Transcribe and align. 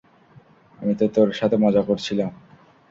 আমি 0.79 0.93
তো 0.95 1.05
তোর 1.15 1.29
সাথে 1.39 1.55
মজা 1.57 1.81
করছিলাম। 1.81 2.29